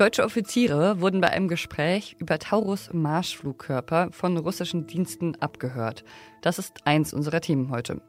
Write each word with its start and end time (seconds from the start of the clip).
Deutsche 0.00 0.24
Offiziere 0.24 1.02
wurden 1.02 1.20
bei 1.20 1.28
einem 1.28 1.46
Gespräch 1.46 2.16
über 2.18 2.38
Taurus-Marschflugkörper 2.38 4.08
von 4.12 4.38
russischen 4.38 4.86
Diensten 4.86 5.36
abgehört. 5.42 6.04
Das 6.40 6.58
ist 6.58 6.86
eins 6.86 7.12
unserer 7.12 7.42
Themen 7.42 7.68
heute. 7.70 8.00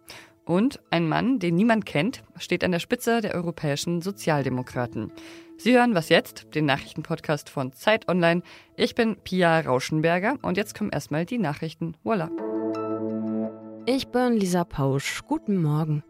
Und 0.45 0.79
ein 0.89 1.09
Mann, 1.09 1.39
den 1.39 1.55
niemand 1.55 1.85
kennt, 1.85 2.23
steht 2.37 2.63
an 2.63 2.71
der 2.71 2.79
Spitze 2.79 3.19
der 3.19 3.35
europäischen 3.35 4.01
Sozialdemokraten. 4.01 5.11
Sie 5.57 5.73
hören 5.73 5.93
was 5.93 6.07
jetzt, 6.07 6.55
den 6.55 6.63
Nachrichtenpodcast 6.63 7.49
von 7.49 7.73
Zeit 7.73 8.07
Online. 8.07 8.41
Ich 8.77 8.95
bin 8.95 9.17
Pia 9.17 9.59
Rauschenberger 9.59 10.37
und 10.43 10.55
jetzt 10.55 10.77
kommen 10.77 10.91
erstmal 10.91 11.25
die 11.25 11.39
Nachrichten. 11.39 11.97
Voila. 12.03 12.29
Ich 13.85 14.07
bin 14.07 14.37
Lisa 14.37 14.63
Pausch. 14.63 15.23
Guten 15.27 15.61
Morgen. 15.61 16.05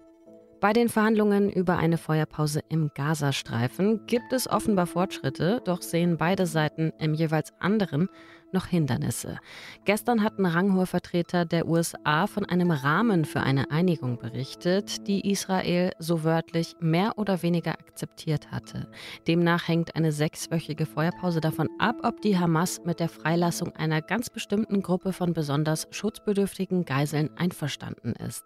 Bei 0.61 0.73
den 0.73 0.89
Verhandlungen 0.89 1.49
über 1.49 1.77
eine 1.79 1.97
Feuerpause 1.97 2.61
im 2.69 2.91
Gazastreifen 2.93 4.05
gibt 4.05 4.31
es 4.31 4.47
offenbar 4.47 4.85
Fortschritte, 4.85 5.59
doch 5.65 5.81
sehen 5.81 6.17
beide 6.17 6.45
Seiten 6.45 6.93
im 6.99 7.15
jeweils 7.15 7.51
anderen 7.59 8.09
noch 8.51 8.67
Hindernisse. 8.67 9.39
Gestern 9.85 10.21
hatten 10.21 10.45
ranghohe 10.45 10.85
Vertreter 10.85 11.45
der 11.45 11.67
USA 11.67 12.27
von 12.27 12.45
einem 12.45 12.69
Rahmen 12.69 13.25
für 13.25 13.39
eine 13.39 13.71
Einigung 13.71 14.19
berichtet, 14.19 15.07
die 15.07 15.31
Israel 15.31 15.93
so 15.97 16.23
wörtlich 16.23 16.75
mehr 16.79 17.17
oder 17.17 17.41
weniger 17.41 17.71
akzeptiert 17.71 18.51
hatte. 18.51 18.87
Demnach 19.27 19.67
hängt 19.67 19.95
eine 19.95 20.11
sechswöchige 20.11 20.85
Feuerpause 20.85 21.41
davon 21.41 21.69
ab, 21.79 22.01
ob 22.03 22.21
die 22.21 22.37
Hamas 22.37 22.83
mit 22.85 22.99
der 22.99 23.09
Freilassung 23.09 23.75
einer 23.75 24.03
ganz 24.03 24.29
bestimmten 24.29 24.83
Gruppe 24.83 25.11
von 25.11 25.33
besonders 25.33 25.87
schutzbedürftigen 25.89 26.85
Geiseln 26.85 27.31
einverstanden 27.35 28.13
ist. 28.13 28.45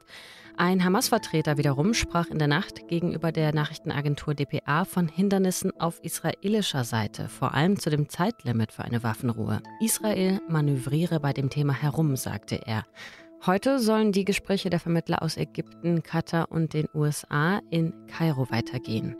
Ein 0.57 0.85
Hamas-Vertreter 0.85 1.57
wiederum 1.57 1.93
sprach 1.93 2.29
in 2.29 2.39
der 2.39 2.47
Nacht 2.47 2.87
gegenüber 2.87 3.33
der 3.33 3.53
Nachrichtenagentur 3.53 4.33
dpa 4.33 4.85
von 4.85 5.09
Hindernissen 5.09 5.77
auf 5.81 6.01
israelischer 6.01 6.85
Seite, 6.85 7.27
vor 7.27 7.53
allem 7.53 7.77
zu 7.77 7.89
dem 7.89 8.07
Zeitlimit 8.07 8.71
für 8.71 8.85
eine 8.85 9.03
Waffenruhe. 9.03 9.61
Israel 9.81 10.39
manövriere 10.47 11.19
bei 11.19 11.33
dem 11.33 11.49
Thema 11.49 11.73
herum, 11.73 12.15
sagte 12.15 12.61
er. 12.65 12.85
Heute 13.45 13.79
sollen 13.79 14.13
die 14.13 14.23
Gespräche 14.23 14.69
der 14.69 14.79
Vermittler 14.79 15.21
aus 15.21 15.35
Ägypten, 15.35 16.03
Katar 16.03 16.49
und 16.49 16.73
den 16.73 16.87
USA 16.93 17.59
in 17.69 17.93
Kairo 18.07 18.49
weitergehen. 18.49 19.17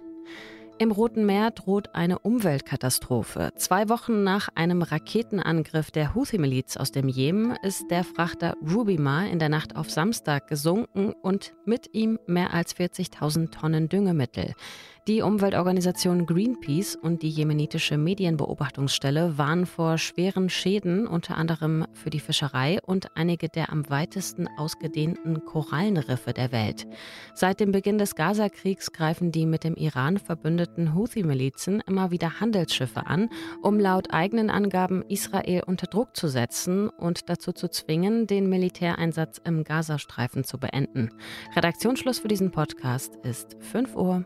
Im 0.78 0.92
Roten 0.92 1.26
Meer 1.26 1.52
droht 1.52 1.96
eine 1.96 2.20
Umweltkatastrophe. 2.20 3.50
Zwei 3.56 3.88
Wochen 3.88 4.26
nach 4.26 4.50
einem 4.56 4.82
Raketenangriff 4.82 5.90
der 5.90 6.14
Houthi-Miliz 6.14 6.76
aus 6.76 6.92
dem 6.92 7.08
Jemen 7.08 7.56
ist 7.64 7.90
der 7.90 8.04
Frachter 8.04 8.58
Rubima 8.62 9.26
in 9.26 9.40
der 9.40 9.48
Nacht 9.48 9.78
auf 9.78 9.90
Samstag 9.90 10.50
gesunken 10.50 11.14
und 11.22 11.54
mit 11.64 11.94
ihm 11.94 12.20
mehr 12.28 12.54
als 12.54 12.76
40.000 12.76 13.52
Tonnen 13.52 13.88
Düngemittel. 13.88 14.54
Die 15.08 15.22
Umweltorganisation 15.22 16.26
Greenpeace 16.26 16.96
und 16.96 17.22
die 17.22 17.30
jemenitische 17.30 17.96
Medienbeobachtungsstelle 17.96 19.38
warnen 19.38 19.68
vor 19.68 20.00
schweren 20.00 20.50
Schäden, 20.50 21.06
unter 21.06 21.38
anderem 21.38 21.86
für 21.94 22.10
die 22.10 22.20
Fischerei 22.20 22.80
und 22.82 23.16
einige 23.16 23.48
der 23.48 23.72
am 23.72 23.88
weitesten 23.88 24.48
ausgedehnten 24.58 25.46
Korallenriffe 25.46 26.34
der 26.34 26.52
Welt. 26.52 26.88
Seit 27.36 27.60
dem 27.60 27.72
Beginn 27.72 28.00
des 28.00 28.16
Gaza-Kriegs 28.16 28.94
greifen 28.94 29.32
die 29.32 29.46
mit 29.46 29.64
dem 29.64 29.76
Iran 29.76 30.18
verbündeten 30.18 30.96
Houthi-Milizen 30.96 31.84
immer 31.86 32.10
wieder 32.10 32.40
Handelsschiffe 32.40 33.06
an, 33.06 33.30
um 33.62 33.80
laut 33.80 34.12
eigenen 34.12 34.50
Angaben 34.50 35.04
Israel 35.08 35.62
unter 35.68 35.86
Druck 35.86 36.16
zu 36.16 36.28
setzen 36.28 36.90
und 36.90 37.30
dazu 37.30 37.52
zu 37.52 37.70
zwingen, 37.70 38.26
den 38.26 38.50
Militäreinsatz 38.50 39.40
im 39.46 39.66
Gazastreifen 39.66 40.44
zu 40.44 40.58
beenden. 40.58 41.12
Redaktionsschluss 41.56 42.18
für 42.18 42.28
diesen 42.28 42.50
Podcast 42.50 43.18
ist 43.22 43.56
5 43.60 43.96
Uhr. 43.96 44.26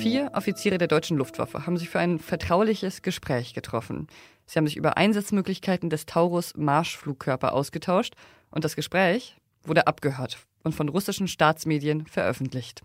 Vier 0.00 0.30
Offiziere 0.32 0.78
der 0.78 0.88
deutschen 0.88 1.18
Luftwaffe 1.18 1.66
haben 1.66 1.76
sich 1.76 1.90
für 1.90 1.98
ein 1.98 2.18
vertrauliches 2.18 3.02
Gespräch 3.02 3.52
getroffen. 3.52 4.06
Sie 4.46 4.58
haben 4.58 4.66
sich 4.66 4.78
über 4.78 4.96
Einsatzmöglichkeiten 4.96 5.90
des 5.90 6.06
Taurus 6.06 6.56
Marschflugkörper 6.56 7.52
ausgetauscht 7.52 8.14
und 8.50 8.64
das 8.64 8.76
Gespräch 8.76 9.36
wurde 9.62 9.86
abgehört 9.86 10.38
und 10.62 10.74
von 10.74 10.88
russischen 10.88 11.28
Staatsmedien 11.28 12.06
veröffentlicht. 12.06 12.80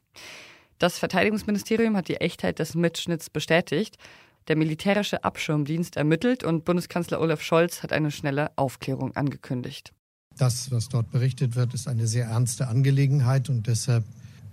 Das 0.77 0.99
Verteidigungsministerium 0.99 1.95
hat 1.95 2.09
die 2.09 2.17
Echtheit 2.17 2.59
des 2.59 2.75
Mitschnitts 2.75 3.29
bestätigt. 3.29 3.95
Der 4.49 4.57
militärische 4.57 5.23
Abschirmdienst 5.23 5.95
ermittelt 5.95 6.43
und 6.43 6.65
Bundeskanzler 6.65 7.21
Olaf 7.21 7.41
Scholz 7.41 7.81
hat 7.81 7.93
eine 7.93 8.11
schnelle 8.11 8.51
Aufklärung 8.57 9.15
angekündigt. 9.15 9.93
Das, 10.35 10.69
was 10.69 10.89
dort 10.89 11.11
berichtet 11.11 11.55
wird, 11.55 11.73
ist 11.73 11.87
eine 11.87 12.07
sehr 12.07 12.25
ernste 12.25 12.67
Angelegenheit 12.67 13.47
und 13.47 13.67
deshalb 13.67 14.03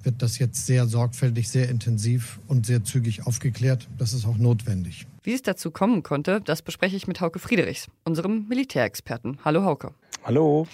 wird 0.05 0.23
das 0.23 0.39
jetzt 0.39 0.67
sehr 0.67 0.87
sorgfältig, 0.87 1.49
sehr 1.49 1.69
intensiv 1.69 2.41
und 2.49 2.67
sehr 2.67 2.85
zügig 2.85 3.27
aufgeklärt. 3.27 3.89
Das 3.99 4.13
ist 4.13 4.27
auch 4.27 4.37
notwendig. 4.37 5.07
Wie 5.23 5.35
es 5.35 5.43
dazu 5.43 5.71
kommen 5.71 6.03
konnte, 6.03 6.41
das 6.41 6.63
bespreche 6.63 6.97
ich 6.97 7.07
mit 7.07 7.21
Hauke 7.21 7.39
Friedrichs, 7.39 7.89
unserem 8.05 8.49
Militärexperten. 8.49 9.39
Hallo 9.45 9.65
Hauke. 9.65 9.93
Hallo. 10.25 10.67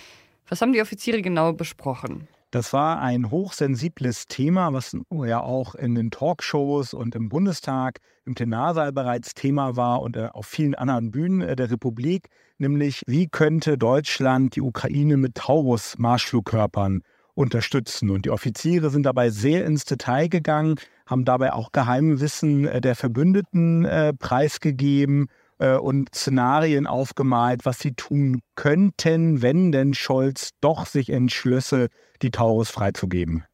Was 0.49 0.63
haben 0.63 0.73
die 0.73 0.81
Offiziere 0.81 1.21
genau 1.21 1.53
besprochen? 1.53 2.27
Das 2.51 2.73
war 2.73 3.01
ein 3.03 3.31
hochsensibles 3.31 4.27
Thema, 4.27 4.73
was 4.73 4.97
ja 5.11 5.41
auch 5.41 5.75
in 5.75 5.95
den 5.95 6.11
Talkshows 6.11 6.95
und 6.95 7.15
im 7.15 7.29
Bundestag, 7.29 7.99
im 8.25 8.35
Plenarsaal 8.35 8.91
bereits 8.91 9.35
Thema 9.35 9.77
war 9.77 10.01
und 10.01 10.17
äh, 10.17 10.29
auf 10.33 10.47
vielen 10.47 10.75
anderen 10.75 11.11
Bühnen 11.11 11.43
äh, 11.43 11.57
der 11.57 11.71
Republik, 11.71 12.31
nämlich 12.57 13.03
wie 13.07 13.29
könnte 13.29 13.77
Deutschland 13.77 14.57
die 14.57 14.63
Ukraine 14.63 15.19
mit 15.19 15.35
Taurus-Marschflugkörpern 15.35 17.03
unterstützen. 17.39 18.11
Und 18.11 18.25
die 18.25 18.31
Offiziere 18.31 18.91
sind 18.91 19.05
dabei 19.05 19.31
sehr 19.31 19.65
ins 19.65 19.85
Detail 19.85 20.29
gegangen, 20.29 20.75
haben 21.07 21.25
dabei 21.25 21.53
auch 21.53 21.73
Geheimwissen 21.73 22.67
äh, 22.67 22.81
der 22.81 22.97
Verbündeten 22.97 23.85
äh, 23.85 24.13
preisgegeben 24.13 25.29
äh, 25.59 25.77
und 25.77 26.15
Szenarien 26.15 26.87
aufgemalt, 26.87 27.65
was 27.65 27.79
sie 27.79 27.93
tun 27.93 28.41
könnten, 28.57 29.41
wenn 29.41 29.73
denn 29.73 29.95
Scholz 29.95 30.51
doch 30.61 30.85
sich 30.85 31.11
entschlösse, 31.11 31.89
die 32.23 32.33
Taurus 32.33 32.71
freizugeben. 32.71 33.45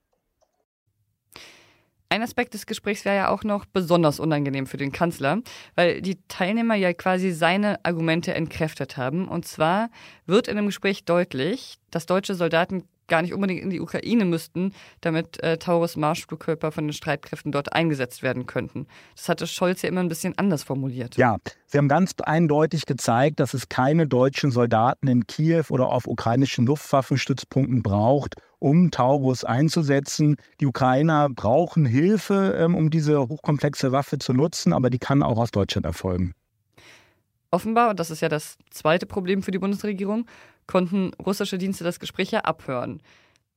Ein 2.09 2.22
Aspekt 2.22 2.55
des 2.55 2.66
Gesprächs 2.66 3.05
wäre 3.05 3.16
ja 3.16 3.28
auch 3.28 3.43
noch 3.43 3.65
besonders 3.65 4.21
unangenehm 4.21 4.66
für 4.66 4.77
den 4.77 4.93
Kanzler, 4.93 5.41
weil 5.75 6.01
die 6.01 6.16
Teilnehmer 6.28 6.77
ja 6.77 6.93
quasi 6.93 7.33
seine 7.33 7.84
Argumente 7.84 8.33
entkräftet 8.34 8.97
haben. 8.97 9.27
Und 9.27 9.47
zwar 9.47 9.91
wird 10.25 10.47
in 10.47 10.56
dem 10.56 10.66
Gespräch 10.66 11.05
deutlich, 11.05 11.77
dass 11.91 12.06
deutsche 12.06 12.37
Soldaten 12.37 12.84
gar 13.09 13.22
nicht 13.22 13.34
unbedingt 13.34 13.62
in 13.62 13.70
die 13.70 13.81
Ukraine 13.81 14.25
müssten, 14.25 14.72
damit 15.00 15.42
äh, 15.42 15.59
Taurus 15.59 15.97
Marschflugkörper 15.97 16.72
von 16.72 16.87
den 16.87 16.92
Streitkräften 16.92 17.53
dort 17.53 17.72
eingesetzt 17.72 18.22
werden 18.22 18.47
könnten. 18.47 18.87
Das 19.16 19.28
hatte 19.28 19.47
Scholz 19.47 19.82
ja 19.82 19.88
immer 19.88 20.00
ein 20.00 20.09
bisschen 20.09 20.37
anders 20.38 20.62
formuliert. 20.62 21.16
Ja, 21.16 21.37
sie 21.66 21.78
haben 21.78 21.88
ganz 21.88 22.12
eindeutig 22.22 22.87
gezeigt, 22.87 23.41
dass 23.41 23.54
es 23.54 23.69
keine 23.69 24.06
deutschen 24.06 24.50
Soldaten 24.50 25.09
in 25.09 25.26
Kiew 25.26 25.65
oder 25.70 25.88
auf 25.88 26.06
ukrainischen 26.06 26.66
Luftwaffenstützpunkten 26.66 27.82
braucht, 27.82 28.37
um 28.59 28.91
Taurus 28.91 29.44
einzusetzen. 29.44 30.36
Die 30.60 30.66
Ukrainer 30.66 31.28
brauchen 31.28 31.84
Hilfe, 31.84 32.56
ähm, 32.59 32.75
um 32.75 32.91
diese 32.91 33.28
hochkomplexe 33.28 33.92
Waffe 33.92 34.18
zu 34.18 34.33
nutzen, 34.33 34.72
aber 34.72 34.91
die 34.91 34.98
kann 34.98 35.22
auch 35.22 35.39
aus 35.39 35.50
Deutschland 35.50 35.84
erfolgen. 35.84 36.33
Offenbar, 37.50 37.91
und 37.91 38.00
das 38.00 38.10
ist 38.10 38.21
ja 38.21 38.28
das 38.28 38.59
zweite 38.71 39.07
Problem 39.07 39.41
für 39.41 39.53
die 39.53 39.60
Bundesregierung, 39.60 40.27
konnten 40.66 41.13
russische 41.15 41.59
Dienste 41.59 41.84
das 41.84 42.01
Gespräch 42.01 42.31
ja 42.31 42.41
abhören. 42.41 43.03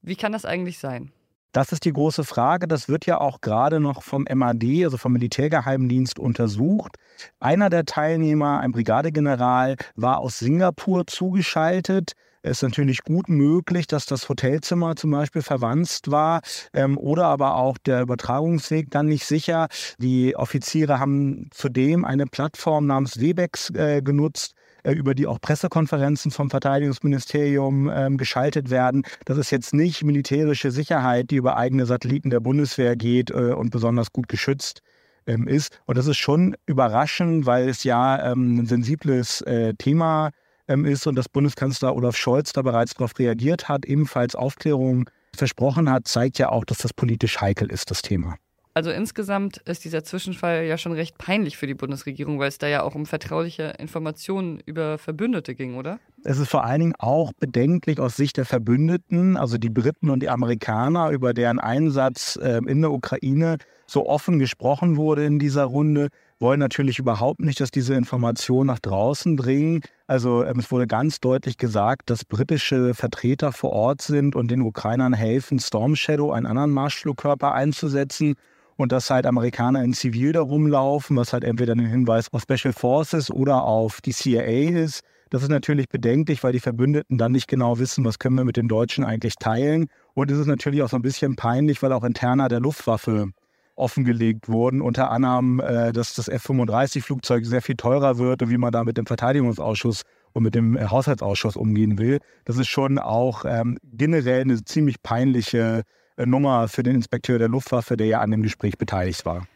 Wie 0.01 0.15
kann 0.15 0.31
das 0.31 0.45
eigentlich 0.45 0.79
sein? 0.79 1.11
Das 1.53 1.71
ist 1.71 1.85
die 1.85 1.93
große 1.93 2.23
Frage. 2.23 2.67
Das 2.67 2.87
wird 2.87 3.05
ja 3.05 3.19
auch 3.19 3.41
gerade 3.41 3.79
noch 3.79 4.03
vom 4.03 4.27
MAD, 4.31 4.83
also 4.83 4.97
vom 4.97 5.13
Militärgeheimdienst, 5.13 6.19
untersucht. 6.19 6.97
Einer 7.39 7.69
der 7.69 7.85
Teilnehmer, 7.85 8.59
ein 8.59 8.71
Brigadegeneral, 8.71 9.75
war 9.95 10.19
aus 10.19 10.39
Singapur 10.39 11.07
zugeschaltet. 11.07 12.13
Es 12.43 12.57
ist 12.57 12.63
natürlich 12.63 13.03
gut 13.03 13.27
möglich, 13.27 13.87
dass 13.87 14.05
das 14.05 14.29
Hotelzimmer 14.29 14.95
zum 14.95 15.11
Beispiel 15.11 15.41
verwanzt 15.41 16.11
war 16.11 16.41
ähm, 16.73 16.97
oder 16.97 17.25
aber 17.25 17.55
auch 17.55 17.77
der 17.79 18.01
Übertragungsweg 18.01 18.91
dann 18.91 19.07
nicht 19.07 19.25
sicher. 19.25 19.67
Die 19.97 20.35
Offiziere 20.35 20.99
haben 20.99 21.49
zudem 21.51 22.05
eine 22.05 22.25
Plattform 22.25 22.85
namens 22.85 23.19
Webex 23.19 23.71
äh, 23.71 24.01
genutzt, 24.01 24.53
über 24.91 25.15
die 25.15 25.27
auch 25.27 25.39
Pressekonferenzen 25.41 26.31
vom 26.31 26.49
Verteidigungsministerium 26.49 27.89
ähm, 27.93 28.17
geschaltet 28.17 28.69
werden. 28.69 29.03
Das 29.25 29.37
ist 29.37 29.51
jetzt 29.51 29.73
nicht 29.73 30.03
militärische 30.03 30.71
Sicherheit, 30.71 31.31
die 31.31 31.35
über 31.35 31.57
eigene 31.57 31.85
Satelliten 31.85 32.29
der 32.29 32.39
Bundeswehr 32.39 32.95
geht 32.95 33.31
äh, 33.31 33.53
und 33.53 33.71
besonders 33.71 34.11
gut 34.11 34.27
geschützt. 34.27 34.81
ähm, 35.27 35.47
ist. 35.47 35.79
Und 35.85 35.97
das 35.97 36.07
ist 36.07 36.17
schon 36.17 36.55
überraschend, 36.65 37.45
weil 37.45 37.69
es 37.69 37.83
ja 37.83 38.31
ähm, 38.31 38.59
ein 38.59 38.65
sensibles 38.65 39.41
äh, 39.41 39.73
Thema 39.75 40.31
ähm, 40.67 40.85
ist 40.85 41.05
und 41.05 41.15
dass 41.15 41.29
Bundeskanzler 41.29 41.95
Olaf 41.95 42.15
Scholz 42.15 42.53
da 42.53 42.61
bereits 42.61 42.93
darauf 42.95 43.17
reagiert 43.19 43.69
hat, 43.69 43.85
ebenfalls 43.85 44.35
Aufklärung 44.35 45.09
versprochen 45.35 45.89
hat, 45.91 46.07
zeigt 46.07 46.39
ja 46.39 46.49
auch, 46.49 46.65
dass 46.65 46.79
das 46.79 46.93
politisch 46.93 47.39
heikel 47.39 47.71
ist, 47.71 47.91
das 47.91 48.01
Thema. 48.01 48.37
Also 48.77 48.91
insgesamt 48.91 49.57
ist 49.65 49.85
dieser 49.85 50.03
Zwischenfall 50.03 50.65
ja 50.65 50.77
schon 50.77 50.91
recht 50.91 51.17
peinlich 51.17 51.57
für 51.57 51.65
die 51.65 51.73
Bundesregierung, 51.73 52.37
weil 52.37 52.49
es 52.49 52.59
da 52.59 52.67
ja 52.67 52.83
auch 52.83 52.93
um 52.93 53.07
vertrauliche 53.07 53.73
Informationen 53.79 54.59
über 54.67 54.99
Verbündete 54.99 55.55
ging, 55.55 55.77
oder? 55.77 55.97
Es 56.23 56.37
ist 56.37 56.49
vor 56.49 56.63
allen 56.63 56.81
Dingen 56.81 56.95
auch 56.99 57.33
bedenklich 57.33 57.99
aus 57.99 58.15
Sicht 58.15 58.37
der 58.37 58.45
Verbündeten, 58.45 59.35
also 59.35 59.57
die 59.57 59.71
Briten 59.71 60.11
und 60.11 60.21
die 60.21 60.29
Amerikaner, 60.29 61.09
über 61.09 61.33
deren 61.33 61.57
Einsatz 61.57 62.37
ähm, 62.39 62.67
in 62.67 62.81
der 62.81 62.91
Ukraine 62.91 63.57
so 63.87 64.05
offen 64.05 64.37
gesprochen 64.37 64.95
wurde 64.95 65.25
in 65.25 65.39
dieser 65.39 65.63
Runde, 65.63 66.09
wollen 66.37 66.59
natürlich 66.59 66.99
überhaupt 66.99 67.39
nicht, 67.39 67.59
dass 67.59 67.71
diese 67.71 67.95
Informationen 67.95 68.67
nach 68.67 68.77
draußen 68.77 69.37
dringen. 69.37 69.81
Also 70.05 70.43
ähm, 70.43 70.59
es 70.59 70.71
wurde 70.71 70.85
ganz 70.85 71.19
deutlich 71.19 71.57
gesagt, 71.57 72.11
dass 72.11 72.25
britische 72.25 72.93
Vertreter 72.93 73.53
vor 73.53 73.71
Ort 73.71 74.03
sind 74.03 74.35
und 74.35 74.51
den 74.51 74.61
Ukrainern 74.61 75.13
helfen, 75.13 75.57
Storm 75.57 75.95
Shadow, 75.95 76.31
einen 76.31 76.45
anderen 76.45 76.69
Marschflugkörper 76.69 77.55
einzusetzen 77.55 78.35
und 78.77 78.91
dass 78.91 79.09
halt 79.09 79.25
Amerikaner 79.25 79.83
in 79.83 79.93
Zivil 79.93 80.31
da 80.31 80.41
rumlaufen, 80.41 81.17
was 81.17 81.33
halt 81.33 81.43
entweder 81.43 81.73
ein 81.73 81.79
Hinweis 81.79 82.31
auf 82.31 82.43
Special 82.43 82.73
Forces 82.73 83.29
oder 83.29 83.63
auf 83.63 84.01
die 84.01 84.13
CIA 84.13 84.83
ist. 84.83 85.01
Das 85.29 85.43
ist 85.43 85.49
natürlich 85.49 85.89
bedenklich, 85.89 86.43
weil 86.43 86.53
die 86.53 86.61
Verbündeten 86.61 87.17
dann 87.17 87.33
nicht 87.33 87.47
genau 87.47 87.79
wissen, 87.79 88.05
was 88.05 88.19
können 88.19 88.37
wir 88.37 88.45
mit 88.45 88.55
den 88.55 88.69
Deutschen 88.69 89.03
eigentlich 89.03 89.35
teilen. 89.35 89.89
Und 90.13 90.31
es 90.31 90.37
ist 90.37 90.47
natürlich 90.47 90.81
auch 90.83 90.89
so 90.89 90.95
ein 90.95 91.01
bisschen 91.01 91.35
peinlich, 91.35 91.83
weil 91.83 91.91
auch 91.91 92.05
interner 92.05 92.47
der 92.47 92.61
Luftwaffe 92.61 93.31
offengelegt 93.75 94.47
wurden. 94.47 94.81
Unter 94.81 95.11
anderem, 95.11 95.59
äh, 95.59 95.91
dass 95.91 96.15
das 96.15 96.29
F-35-Flugzeug 96.29 97.45
sehr 97.45 97.61
viel 97.61 97.75
teurer 97.75 98.17
wird 98.17 98.41
und 98.41 98.49
wie 98.49 98.57
man 98.57 98.71
da 98.71 98.83
mit 98.83 98.97
dem 98.97 99.05
Verteidigungsausschuss 99.05 100.03
und 100.33 100.43
mit 100.43 100.55
dem 100.55 100.77
äh, 100.77 100.85
Haushaltsausschuss 100.85 101.55
umgehen 101.55 101.97
will. 101.99 102.19
Das 102.45 102.57
ist 102.57 102.67
schon 102.67 102.97
auch 102.97 103.43
ähm, 103.45 103.77
generell 103.83 104.41
eine 104.41 104.63
ziemlich 104.63 105.03
peinliche 105.03 105.83
Nummer 106.25 106.67
für 106.67 106.83
den 106.83 106.95
Inspekteur 106.95 107.39
der 107.39 107.49
Luftwaffe, 107.49 107.97
der 107.97 108.07
ja 108.07 108.21
an 108.21 108.31
dem 108.31 108.41
Gespräch 108.41 108.77
beteiligt 108.77 109.25
war. 109.25 109.47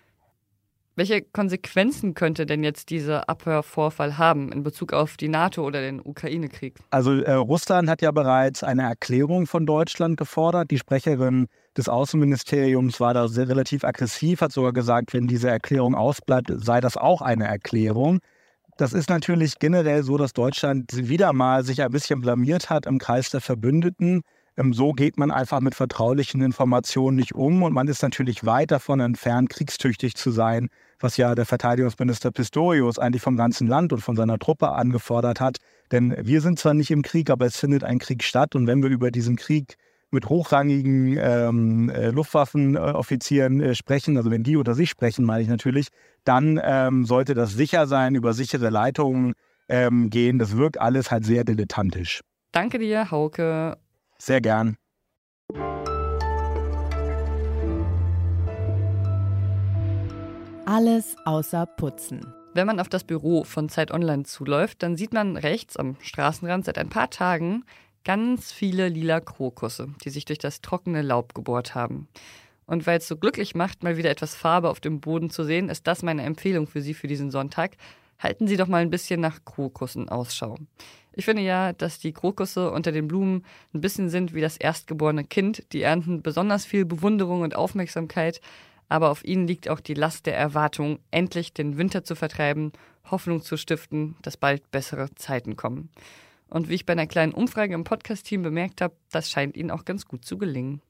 Welche 0.97 1.21
Konsequenzen 1.21 2.13
könnte 2.13 2.45
denn 2.45 2.63
jetzt 2.63 2.89
dieser 2.89 3.29
Abhörvorfall 3.29 4.17
haben 4.17 4.51
in 4.51 4.61
Bezug 4.61 4.91
auf 4.91 5.15
die 5.15 5.29
NATO 5.29 5.65
oder 5.65 5.81
den 5.81 6.01
Ukraine-Krieg? 6.01 6.75
Also 6.89 7.13
äh, 7.13 7.31
Russland 7.31 7.89
hat 7.89 8.01
ja 8.01 8.11
bereits 8.11 8.61
eine 8.61 8.83
Erklärung 8.83 9.47
von 9.47 9.65
Deutschland 9.65 10.17
gefordert. 10.17 10.69
Die 10.69 10.77
Sprecherin 10.77 11.47
des 11.77 11.87
Außenministeriums 11.87 12.99
war 12.99 13.13
da 13.13 13.29
sehr 13.29 13.47
relativ 13.47 13.85
aggressiv, 13.85 14.41
hat 14.41 14.51
sogar 14.51 14.73
gesagt, 14.73 15.13
wenn 15.13 15.27
diese 15.27 15.49
Erklärung 15.49 15.95
ausbleibt, 15.95 16.51
sei 16.57 16.81
das 16.81 16.97
auch 16.97 17.21
eine 17.21 17.47
Erklärung. 17.47 18.19
Das 18.75 18.91
ist 18.91 19.09
natürlich 19.09 19.59
generell 19.59 20.03
so, 20.03 20.17
dass 20.17 20.33
Deutschland 20.33 20.91
wieder 20.93 21.31
mal 21.31 21.63
sich 21.63 21.81
ein 21.81 21.91
bisschen 21.91 22.19
blamiert 22.19 22.69
hat 22.69 22.85
im 22.85 22.99
Kreis 22.99 23.29
der 23.29 23.39
Verbündeten. 23.41 24.23
Ähm, 24.57 24.73
so 24.73 24.93
geht 24.93 25.17
man 25.17 25.31
einfach 25.31 25.61
mit 25.61 25.75
vertraulichen 25.75 26.41
Informationen 26.41 27.17
nicht 27.17 27.33
um 27.33 27.63
und 27.63 27.73
man 27.73 27.87
ist 27.87 28.01
natürlich 28.01 28.45
weit 28.45 28.71
davon 28.71 28.99
entfernt, 28.99 29.49
kriegstüchtig 29.49 30.15
zu 30.15 30.31
sein, 30.31 30.69
was 30.99 31.17
ja 31.17 31.35
der 31.35 31.45
Verteidigungsminister 31.45 32.31
Pistorius 32.31 32.99
eigentlich 32.99 33.21
vom 33.21 33.37
ganzen 33.37 33.67
Land 33.67 33.93
und 33.93 34.01
von 34.01 34.15
seiner 34.15 34.39
Truppe 34.39 34.69
angefordert 34.69 35.39
hat. 35.39 35.57
Denn 35.91 36.15
wir 36.19 36.41
sind 36.41 36.59
zwar 36.59 36.73
nicht 36.73 36.91
im 36.91 37.01
Krieg, 37.01 37.29
aber 37.29 37.45
es 37.45 37.57
findet 37.57 37.83
ein 37.83 37.99
Krieg 37.99 38.23
statt 38.23 38.55
und 38.55 38.67
wenn 38.67 38.83
wir 38.83 38.89
über 38.89 39.11
diesen 39.11 39.35
Krieg 39.35 39.77
mit 40.11 40.27
hochrangigen 40.27 41.17
ähm, 41.17 41.89
äh, 41.89 42.09
Luftwaffenoffizieren 42.09 43.61
äh, 43.61 43.75
sprechen, 43.75 44.17
also 44.17 44.29
wenn 44.29 44.43
die 44.43 44.57
unter 44.57 44.75
sich 44.75 44.89
sprechen, 44.89 45.25
meine 45.25 45.41
ich 45.41 45.47
natürlich, 45.47 45.87
dann 46.25 46.59
ähm, 46.61 47.05
sollte 47.05 47.33
das 47.33 47.53
sicher 47.53 47.87
sein, 47.87 48.15
über 48.15 48.33
sichere 48.33 48.69
Leitungen 48.69 49.33
ähm, 49.69 50.09
gehen. 50.09 50.37
Das 50.37 50.57
wirkt 50.57 50.79
alles 50.79 51.11
halt 51.11 51.25
sehr 51.25 51.45
dilettantisch. 51.45 52.19
Danke 52.51 52.77
dir, 52.77 53.09
Hauke. 53.09 53.77
Sehr 54.23 54.39
gern. 54.39 54.77
Alles 60.67 61.15
außer 61.25 61.65
Putzen. 61.65 62.31
Wenn 62.53 62.67
man 62.67 62.79
auf 62.79 62.87
das 62.87 63.03
Büro 63.03 63.43
von 63.43 63.67
Zeit 63.67 63.89
Online 63.89 64.21
zuläuft, 64.21 64.83
dann 64.83 64.95
sieht 64.95 65.11
man 65.11 65.37
rechts 65.37 65.75
am 65.75 65.95
Straßenrand 66.01 66.65
seit 66.65 66.77
ein 66.77 66.89
paar 66.89 67.09
Tagen 67.09 67.65
ganz 68.03 68.51
viele 68.51 68.89
lila 68.89 69.21
Krokusse, 69.21 69.87
die 70.05 70.11
sich 70.11 70.25
durch 70.25 70.37
das 70.37 70.61
trockene 70.61 71.01
Laub 71.01 71.33
gebohrt 71.33 71.73
haben. 71.73 72.07
Und 72.67 72.85
weil 72.85 72.99
es 72.99 73.07
so 73.07 73.17
glücklich 73.17 73.55
macht, 73.55 73.81
mal 73.81 73.97
wieder 73.97 74.11
etwas 74.11 74.35
Farbe 74.35 74.69
auf 74.69 74.79
dem 74.79 75.01
Boden 75.01 75.31
zu 75.31 75.43
sehen, 75.43 75.67
ist 75.67 75.87
das 75.87 76.03
meine 76.03 76.21
Empfehlung 76.21 76.67
für 76.67 76.83
Sie 76.83 76.93
für 76.93 77.07
diesen 77.07 77.31
Sonntag. 77.31 77.75
Halten 78.19 78.47
Sie 78.47 78.55
doch 78.55 78.67
mal 78.67 78.83
ein 78.83 78.91
bisschen 78.91 79.19
nach 79.19 79.43
Krokussen 79.45 80.09
Ausschau. 80.09 80.59
Ich 81.13 81.25
finde 81.25 81.41
ja, 81.41 81.73
dass 81.73 81.99
die 81.99 82.13
Krokusse 82.13 82.71
unter 82.71 82.91
den 82.91 83.07
Blumen 83.07 83.43
ein 83.73 83.81
bisschen 83.81 84.09
sind 84.09 84.33
wie 84.33 84.41
das 84.41 84.57
erstgeborene 84.57 85.25
Kind. 85.25 85.73
Die 85.73 85.81
ernten 85.81 86.21
besonders 86.21 86.65
viel 86.65 86.85
Bewunderung 86.85 87.41
und 87.41 87.55
Aufmerksamkeit, 87.55 88.39
aber 88.87 89.09
auf 89.09 89.25
ihnen 89.25 89.47
liegt 89.47 89.67
auch 89.67 89.81
die 89.81 89.93
Last 89.93 90.25
der 90.25 90.37
Erwartung, 90.37 90.99
endlich 91.11 91.53
den 91.53 91.77
Winter 91.77 92.03
zu 92.03 92.15
vertreiben, 92.15 92.71
Hoffnung 93.09 93.41
zu 93.41 93.57
stiften, 93.57 94.15
dass 94.21 94.37
bald 94.37 94.71
bessere 94.71 95.13
Zeiten 95.15 95.57
kommen. 95.57 95.89
Und 96.47 96.69
wie 96.69 96.75
ich 96.75 96.85
bei 96.85 96.93
einer 96.93 97.07
kleinen 97.07 97.33
Umfrage 97.33 97.73
im 97.73 97.83
Podcast-Team 97.83 98.41
bemerkt 98.41 98.81
habe, 98.81 98.95
das 99.09 99.29
scheint 99.29 99.57
ihnen 99.57 99.71
auch 99.71 99.85
ganz 99.85 100.05
gut 100.05 100.23
zu 100.25 100.37
gelingen. 100.37 100.81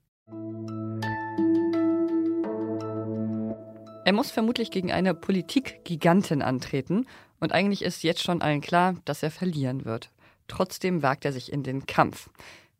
Er 4.04 4.14
muss 4.14 4.32
vermutlich 4.32 4.72
gegen 4.72 4.92
eine 4.92 5.14
Politikgigantin 5.14 6.42
antreten 6.42 7.06
und 7.42 7.52
eigentlich 7.52 7.82
ist 7.82 8.04
jetzt 8.04 8.24
schon 8.24 8.42
allen 8.42 8.62
klar, 8.62 8.96
dass 9.04 9.24
er 9.24 9.32
verlieren 9.32 9.84
wird. 9.84 10.10
Trotzdem 10.48 11.04
wagt 11.04 11.26
er 11.26 11.34
sich 11.34 11.52
in 11.52 11.64
den 11.64 11.86
Kampf. 11.86 12.30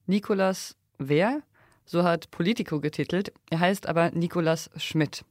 Nikolas 0.06 0.78
wer? 0.98 1.42
So 1.86 2.04
hat 2.04 2.32
Politico 2.32 2.80
getitelt. 2.80 3.34
Er 3.50 3.60
heißt 3.60 3.88
aber 3.88 4.12
Nikolas 4.12 4.70
Schmidt. 4.78 5.26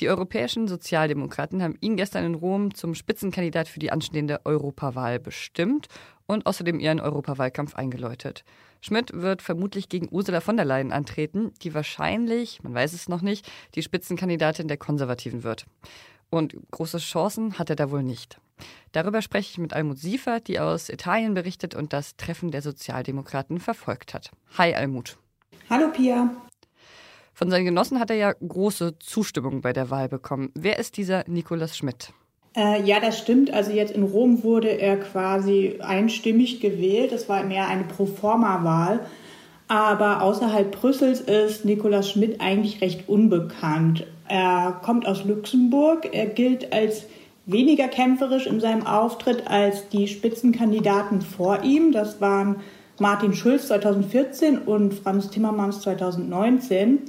Die 0.00 0.08
europäischen 0.08 0.68
Sozialdemokraten 0.68 1.60
haben 1.60 1.76
ihn 1.80 1.96
gestern 1.96 2.24
in 2.24 2.34
Rom 2.36 2.72
zum 2.72 2.94
Spitzenkandidat 2.94 3.66
für 3.66 3.80
die 3.80 3.90
anstehende 3.90 4.40
Europawahl 4.44 5.18
bestimmt 5.18 5.88
und 6.26 6.46
außerdem 6.46 6.78
ihren 6.78 7.00
Europawahlkampf 7.00 7.74
eingeläutet. 7.74 8.44
Schmidt 8.80 9.12
wird 9.12 9.42
vermutlich 9.42 9.88
gegen 9.88 10.08
Ursula 10.10 10.40
von 10.40 10.56
der 10.56 10.66
Leyen 10.66 10.92
antreten, 10.92 11.52
die 11.62 11.74
wahrscheinlich, 11.74 12.62
man 12.62 12.74
weiß 12.74 12.92
es 12.92 13.08
noch 13.08 13.22
nicht, 13.22 13.50
die 13.74 13.82
Spitzenkandidatin 13.82 14.68
der 14.68 14.76
Konservativen 14.76 15.42
wird. 15.42 15.66
Und 16.30 16.54
große 16.70 16.98
Chancen 16.98 17.58
hat 17.58 17.70
er 17.70 17.76
da 17.76 17.90
wohl 17.90 18.04
nicht. 18.04 18.40
Darüber 18.92 19.22
spreche 19.22 19.50
ich 19.52 19.58
mit 19.58 19.72
Almut 19.72 19.98
Siefert, 19.98 20.48
die 20.48 20.60
aus 20.60 20.88
Italien 20.88 21.34
berichtet 21.34 21.74
und 21.74 21.92
das 21.92 22.16
Treffen 22.16 22.50
der 22.50 22.62
Sozialdemokraten 22.62 23.60
verfolgt 23.60 24.14
hat. 24.14 24.30
Hi 24.56 24.74
Almut. 24.74 25.18
Hallo 25.70 25.88
Pia. 25.92 26.30
Von 27.34 27.50
seinen 27.50 27.66
Genossen 27.66 28.00
hat 28.00 28.10
er 28.10 28.16
ja 28.16 28.32
große 28.32 28.98
Zustimmung 28.98 29.60
bei 29.60 29.72
der 29.72 29.90
Wahl 29.90 30.08
bekommen. 30.08 30.50
Wer 30.54 30.78
ist 30.78 30.96
dieser 30.96 31.22
Nikolaus 31.28 31.76
Schmidt? 31.76 32.12
Äh, 32.56 32.82
ja, 32.82 32.98
das 32.98 33.18
stimmt. 33.18 33.52
Also 33.52 33.70
jetzt 33.70 33.94
in 33.94 34.02
Rom 34.02 34.42
wurde 34.42 34.68
er 34.68 34.98
quasi 34.98 35.78
einstimmig 35.80 36.60
gewählt. 36.60 37.12
Es 37.12 37.28
war 37.28 37.44
mehr 37.44 37.68
eine 37.68 37.84
Proforma-Wahl. 37.84 39.06
Aber 39.68 40.22
außerhalb 40.22 40.72
Brüssels 40.72 41.20
ist 41.20 41.64
Nikolaus 41.64 42.10
Schmidt 42.10 42.40
eigentlich 42.40 42.80
recht 42.80 43.08
unbekannt. 43.08 44.06
Er 44.26 44.80
kommt 44.82 45.06
aus 45.06 45.24
Luxemburg. 45.24 46.08
Er 46.12 46.26
gilt 46.26 46.72
als 46.72 47.04
weniger 47.48 47.88
kämpferisch 47.88 48.46
in 48.46 48.60
seinem 48.60 48.86
Auftritt 48.86 49.48
als 49.48 49.88
die 49.88 50.06
Spitzenkandidaten 50.06 51.22
vor 51.22 51.64
ihm. 51.64 51.90
Das 51.92 52.20
waren 52.20 52.56
Martin 53.00 53.32
Schulz 53.32 53.68
2014 53.68 54.58
und 54.58 54.94
Franz 54.94 55.30
Timmermans 55.30 55.80
2019. 55.80 57.00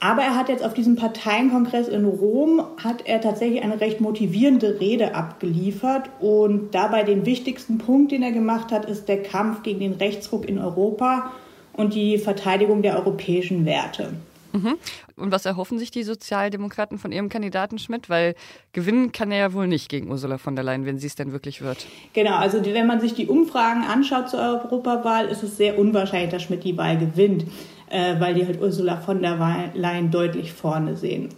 Aber 0.00 0.22
er 0.22 0.36
hat 0.36 0.48
jetzt 0.50 0.64
auf 0.64 0.74
diesem 0.74 0.96
Parteienkongress 0.96 1.88
in 1.88 2.04
Rom 2.04 2.62
hat 2.82 3.06
er 3.06 3.20
tatsächlich 3.20 3.62
eine 3.62 3.80
recht 3.80 4.00
motivierende 4.00 4.78
Rede 4.78 5.14
abgeliefert 5.14 6.10
und 6.20 6.74
dabei 6.74 7.02
den 7.02 7.24
wichtigsten 7.24 7.78
Punkt, 7.78 8.12
den 8.12 8.22
er 8.22 8.32
gemacht 8.32 8.72
hat, 8.72 8.84
ist 8.84 9.08
der 9.08 9.22
Kampf 9.22 9.62
gegen 9.62 9.80
den 9.80 9.94
Rechtsruck 9.94 10.46
in 10.46 10.58
Europa 10.58 11.30
und 11.72 11.94
die 11.94 12.18
Verteidigung 12.18 12.82
der 12.82 12.98
europäischen 12.98 13.64
Werte. 13.64 14.10
Mhm. 14.56 14.76
Und 15.16 15.32
was 15.32 15.46
erhoffen 15.46 15.78
sich 15.78 15.90
die 15.90 16.02
Sozialdemokraten 16.02 16.98
von 16.98 17.12
ihrem 17.12 17.28
Kandidaten 17.28 17.78
Schmidt? 17.78 18.10
Weil 18.10 18.34
gewinnen 18.72 19.12
kann 19.12 19.30
er 19.32 19.38
ja 19.38 19.52
wohl 19.52 19.66
nicht 19.66 19.88
gegen 19.88 20.10
Ursula 20.10 20.38
von 20.38 20.54
der 20.54 20.64
Leyen, 20.64 20.86
wenn 20.86 20.98
sie 20.98 21.06
es 21.06 21.14
denn 21.14 21.32
wirklich 21.32 21.62
wird. 21.62 21.86
Genau, 22.12 22.36
also 22.36 22.64
wenn 22.64 22.86
man 22.86 23.00
sich 23.00 23.14
die 23.14 23.26
Umfragen 23.26 23.84
anschaut 23.84 24.28
zur 24.28 24.40
Europawahl, 24.40 25.26
ist 25.26 25.42
es 25.42 25.56
sehr 25.56 25.78
unwahrscheinlich, 25.78 26.30
dass 26.30 26.42
Schmidt 26.42 26.64
die 26.64 26.76
Wahl 26.76 26.98
gewinnt 26.98 27.44
äh, 27.90 28.18
weil 28.18 28.34
die 28.34 28.46
halt 28.46 28.60
Ursula 28.60 28.96
von 28.96 29.22
der 29.22 29.70
Leyen 29.74 30.10
deutlich 30.10 30.52
vorne 30.52 30.96
sehen. 30.96 31.28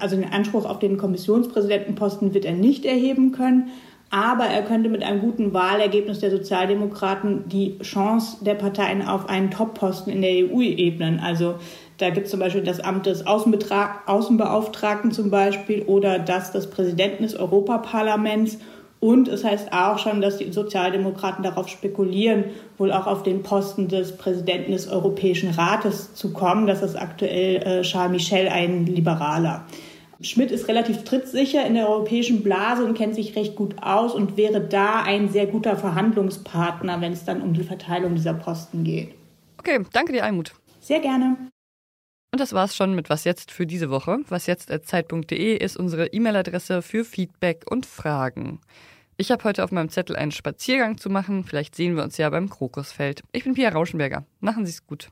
Also 0.00 0.16
den 0.16 0.32
Anspruch 0.32 0.64
auf 0.64 0.78
den 0.78 0.96
Kommissionspräsidentenposten 0.96 2.32
wird 2.34 2.44
er 2.44 2.52
nicht 2.52 2.84
erheben 2.84 3.32
können, 3.32 3.70
aber 4.10 4.44
er 4.44 4.62
könnte 4.62 4.88
mit 4.88 5.02
einem 5.02 5.20
guten 5.20 5.52
Wahlergebnis 5.52 6.20
der 6.20 6.30
Sozialdemokraten 6.30 7.48
die 7.48 7.78
Chance 7.80 8.42
der 8.42 8.54
Parteien 8.54 9.02
auf 9.06 9.28
einen 9.28 9.50
Top-Posten 9.50 10.10
in 10.10 10.22
der 10.22 10.30
EU 10.30 10.62
ebnen. 10.62 11.20
Also 11.20 11.56
Da 11.98 12.10
gibt 12.10 12.26
es 12.26 12.30
zum 12.30 12.40
Beispiel 12.40 12.62
das 12.62 12.80
Amt 12.80 13.06
des 13.06 13.26
Außenbeauftragten 13.26 15.10
zum 15.10 15.30
Beispiel 15.30 15.82
oder 15.82 16.20
das 16.20 16.52
des 16.52 16.70
Präsidenten 16.70 17.24
des 17.24 17.34
Europaparlaments. 17.36 18.58
Und 19.00 19.28
es 19.28 19.44
heißt 19.44 19.72
auch 19.72 19.98
schon, 19.98 20.20
dass 20.20 20.38
die 20.38 20.50
Sozialdemokraten 20.50 21.44
darauf 21.44 21.68
spekulieren, 21.68 22.44
wohl 22.78 22.92
auch 22.92 23.06
auf 23.06 23.22
den 23.22 23.42
Posten 23.42 23.88
des 23.88 24.16
Präsidenten 24.16 24.72
des 24.72 24.88
Europäischen 24.88 25.50
Rates 25.50 26.14
zu 26.14 26.32
kommen. 26.32 26.66
Das 26.66 26.82
ist 26.82 26.96
aktuell 26.96 27.56
äh, 27.56 27.82
Charles 27.82 28.12
Michel, 28.12 28.48
ein 28.48 28.86
Liberaler. 28.86 29.64
Schmidt 30.20 30.50
ist 30.50 30.66
relativ 30.66 31.04
trittsicher 31.04 31.64
in 31.64 31.74
der 31.74 31.88
europäischen 31.88 32.42
Blase 32.42 32.84
und 32.84 32.94
kennt 32.94 33.14
sich 33.14 33.36
recht 33.36 33.54
gut 33.54 33.76
aus 33.80 34.14
und 34.14 34.36
wäre 34.36 34.60
da 34.60 35.02
ein 35.02 35.28
sehr 35.28 35.46
guter 35.46 35.76
Verhandlungspartner, 35.76 37.00
wenn 37.00 37.12
es 37.12 37.24
dann 37.24 37.40
um 37.40 37.54
die 37.54 37.62
Verteilung 37.62 38.16
dieser 38.16 38.34
Posten 38.34 38.82
geht. 38.82 39.14
Okay, 39.58 39.78
danke 39.92 40.12
dir, 40.12 40.24
Almut. 40.24 40.52
Sehr 40.80 40.98
gerne. 40.98 41.36
Und 42.30 42.40
das 42.40 42.52
war's 42.52 42.76
schon 42.76 42.94
mit 42.94 43.08
Was 43.10 43.24
jetzt 43.24 43.50
für 43.50 43.66
diese 43.66 43.90
Woche. 43.90 44.18
Was 44.28 44.46
jetzt 44.46 44.70
als 44.70 44.86
Zeit.de 44.86 45.56
ist 45.56 45.76
unsere 45.76 46.08
E-Mail-Adresse 46.08 46.82
für 46.82 47.04
Feedback 47.04 47.64
und 47.70 47.86
Fragen. 47.86 48.60
Ich 49.16 49.30
habe 49.32 49.44
heute 49.44 49.64
auf 49.64 49.72
meinem 49.72 49.88
Zettel 49.88 50.14
einen 50.14 50.30
Spaziergang 50.30 50.98
zu 50.98 51.10
machen. 51.10 51.42
Vielleicht 51.42 51.74
sehen 51.74 51.96
wir 51.96 52.04
uns 52.04 52.18
ja 52.18 52.30
beim 52.30 52.48
Krokusfeld. 52.48 53.22
Ich 53.32 53.44
bin 53.44 53.54
Pia 53.54 53.70
Rauschenberger. 53.70 54.24
Machen 54.40 54.66
Sie 54.66 54.72
es 54.72 54.86
gut. 54.86 55.10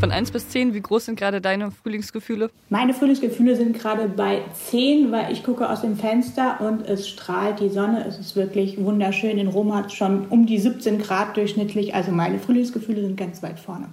Von 0.00 0.12
1 0.12 0.30
bis 0.30 0.48
10, 0.48 0.72
wie 0.72 0.80
groß 0.80 1.04
sind 1.04 1.18
gerade 1.18 1.42
deine 1.42 1.70
Frühlingsgefühle? 1.70 2.50
Meine 2.70 2.94
Frühlingsgefühle 2.94 3.54
sind 3.54 3.78
gerade 3.78 4.08
bei 4.08 4.40
10, 4.54 5.12
weil 5.12 5.30
ich 5.30 5.44
gucke 5.44 5.68
aus 5.68 5.82
dem 5.82 5.94
Fenster 5.94 6.58
und 6.62 6.88
es 6.88 7.06
strahlt 7.06 7.60
die 7.60 7.68
Sonne. 7.68 8.06
Es 8.08 8.18
ist 8.18 8.34
wirklich 8.34 8.82
wunderschön. 8.82 9.36
In 9.36 9.48
Rom 9.48 9.74
hat 9.74 9.88
es 9.88 9.92
schon 9.92 10.26
um 10.28 10.46
die 10.46 10.58
17 10.58 11.02
Grad 11.02 11.36
durchschnittlich. 11.36 11.94
Also 11.94 12.12
meine 12.12 12.38
Frühlingsgefühle 12.38 13.02
sind 13.02 13.18
ganz 13.18 13.42
weit 13.42 13.60
vorne. 13.60 13.90